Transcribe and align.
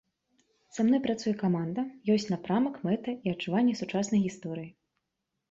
Са 0.77 0.85
мной 0.87 1.01
працуе 1.03 1.33
каманда, 1.41 1.81
ёсць 2.15 2.25
напрамак, 2.33 2.81
мэта 2.89 3.09
і 3.27 3.35
адчуванне 3.35 3.77
сучаснай 3.83 4.27
гісторыі. 4.27 4.69